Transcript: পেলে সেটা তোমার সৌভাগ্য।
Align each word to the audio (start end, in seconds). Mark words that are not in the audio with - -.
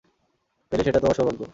পেলে 0.71 0.83
সেটা 0.83 0.99
তোমার 0.99 1.15
সৌভাগ্য। 1.15 1.41